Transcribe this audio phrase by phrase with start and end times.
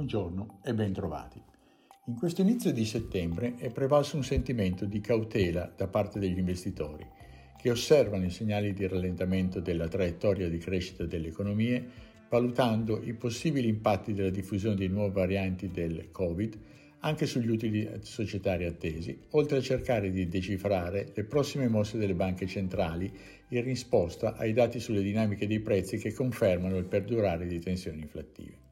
[0.00, 1.42] Buongiorno e bentrovati.
[2.06, 7.06] In questo inizio di settembre è prevalso un sentimento di cautela da parte degli investitori,
[7.60, 11.86] che osservano i segnali di rallentamento della traiettoria di crescita delle economie,
[12.30, 16.58] valutando i possibili impatti della diffusione di nuove varianti del Covid
[17.00, 22.46] anche sugli utili societari attesi, oltre a cercare di decifrare le prossime mosse delle banche
[22.46, 23.12] centrali
[23.48, 28.68] in risposta ai dati sulle dinamiche dei prezzi che confermano il perdurare di tensioni inflattive.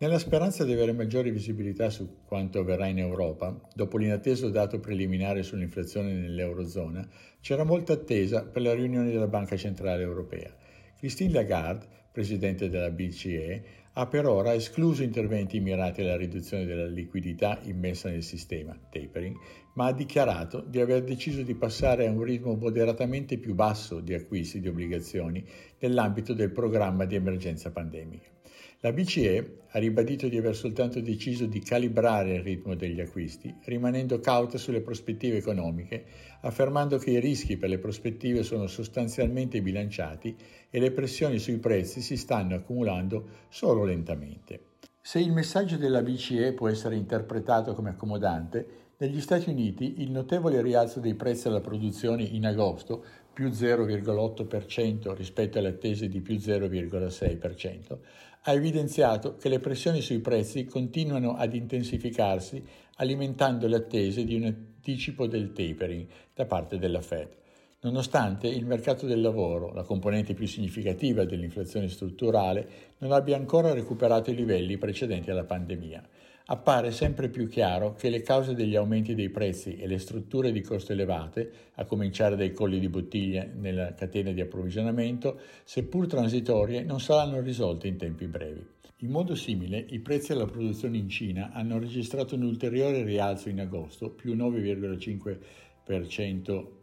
[0.00, 5.42] Nella speranza di avere maggiore visibilità su quanto avverrà in Europa, dopo l'inatteso dato preliminare
[5.42, 7.06] sull'inflazione nell'Eurozona,
[7.42, 10.56] c'era molta attesa per la riunione della Banca Centrale Europea.
[10.96, 17.60] Christine Lagarde, presidente della BCE, ha per ora escluso interventi mirati alla riduzione della liquidità
[17.64, 19.36] immessa nel sistema, tapering,
[19.74, 24.14] ma ha dichiarato di aver deciso di passare a un ritmo moderatamente più basso di
[24.14, 25.44] acquisti di obbligazioni
[25.78, 28.39] nell'ambito del programma di emergenza pandemica.
[28.82, 34.20] La BCE ha ribadito di aver soltanto deciso di calibrare il ritmo degli acquisti, rimanendo
[34.20, 36.02] cauta sulle prospettive economiche,
[36.40, 40.34] affermando che i rischi per le prospettive sono sostanzialmente bilanciati
[40.70, 44.60] e le pressioni sui prezzi si stanno accumulando solo lentamente.
[44.98, 50.62] Se il messaggio della BCE può essere interpretato come accomodante, negli Stati Uniti il notevole
[50.62, 57.98] rialzo dei prezzi alla produzione in agosto, più 0,8% rispetto alle attese di più 0,6%,
[58.42, 62.62] ha evidenziato che le pressioni sui prezzi continuano ad intensificarsi
[62.96, 67.39] alimentando le attese di un anticipo del tapering da parte della Fed.
[67.82, 74.30] Nonostante il mercato del lavoro, la componente più significativa dell'inflazione strutturale, non abbia ancora recuperato
[74.30, 76.02] i livelli precedenti alla pandemia
[76.50, 80.60] appare sempre più chiaro che le cause degli aumenti dei prezzi e le strutture di
[80.62, 87.00] costo elevate, a cominciare dai colli di bottiglia nella catena di approvvigionamento, seppur transitorie, non
[87.00, 88.66] saranno risolte in tempi brevi.
[89.02, 93.60] In modo simile, i prezzi alla produzione in Cina hanno registrato un ulteriore rialzo in
[93.60, 95.38] agosto, più 9,5%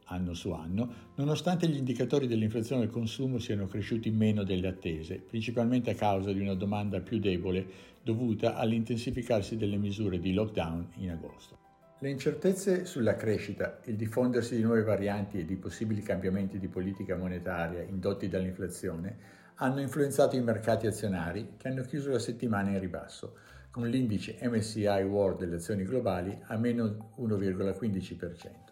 [0.10, 5.92] anno su anno, nonostante gli indicatori dell'inflazione al consumo siano cresciuti meno delle attese, principalmente
[5.92, 7.66] a causa di una domanda più debole
[8.04, 11.66] dovuta all'intensificarsi delle misure di lockdown in agosto.
[12.00, 17.16] Le incertezze sulla crescita, il diffondersi di nuove varianti e di possibili cambiamenti di politica
[17.16, 19.18] monetaria indotti dall'inflazione
[19.56, 23.38] hanno influenzato i mercati azionari che hanno chiuso la settimana in ribasso,
[23.72, 28.67] con l'indice MSCI World delle azioni globali a meno 1,15%.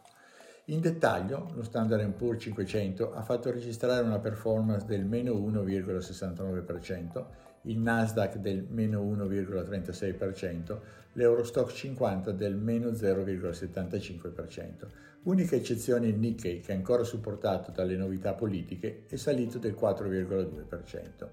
[0.69, 7.25] In dettaglio, lo Standard Poor's 500 ha fatto registrare una performance del meno 1,69%,
[7.63, 10.79] il Nasdaq del meno 1,36%,
[11.13, 14.87] l'Eurostock 50 del meno 0,75%.
[15.25, 21.29] Unica eccezione il Nikkei, che ancora supportato dalle novità politiche, è salito del 4,2%.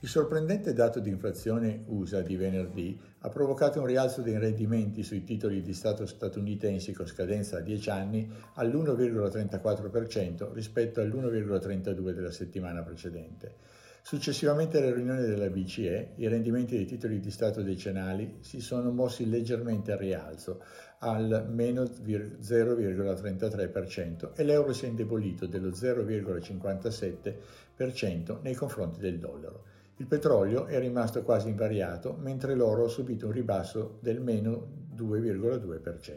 [0.00, 5.24] Il sorprendente dato di inflazione USA di venerdì ha provocato un rialzo dei rendimenti sui
[5.24, 13.56] titoli di Stato statunitensi con scadenza a 10 anni all'1,34% rispetto all'1,32% della settimana precedente.
[14.00, 19.28] Successivamente alla riunione della BCE, i rendimenti dei titoli di Stato decennali si sono mossi
[19.28, 20.62] leggermente al rialzo,
[21.00, 29.74] al meno 0,33% e l'euro si è indebolito dello 0,57% nei confronti del dollaro.
[30.00, 36.16] Il petrolio è rimasto quasi invariato, mentre l'oro ha subito un ribasso del meno 2,2%.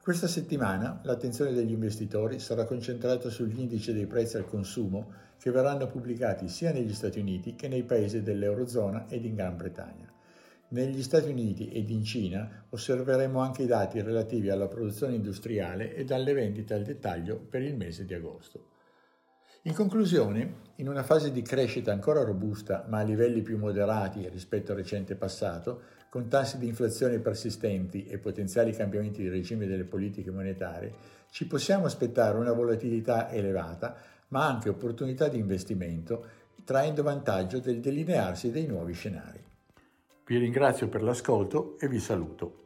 [0.00, 5.88] Questa settimana l'attenzione degli investitori sarà concentrata sugli indici dei prezzi al consumo che verranno
[5.88, 10.08] pubblicati sia negli Stati Uniti che nei paesi dell'Eurozona ed in Gran Bretagna.
[10.68, 16.06] Negli Stati Uniti ed in Cina osserveremo anche i dati relativi alla produzione industriale e
[16.14, 18.75] alle vendite al dettaglio per il mese di agosto.
[19.66, 24.70] In conclusione, in una fase di crescita ancora robusta ma a livelli più moderati rispetto
[24.70, 30.30] al recente passato, con tassi di inflazione persistenti e potenziali cambiamenti di regime delle politiche
[30.30, 30.94] monetarie,
[31.30, 33.96] ci possiamo aspettare una volatilità elevata,
[34.28, 36.24] ma anche opportunità di investimento,
[36.62, 39.42] traendo vantaggio del delinearsi dei nuovi scenari.
[40.26, 42.65] Vi ringrazio per l'ascolto e vi saluto.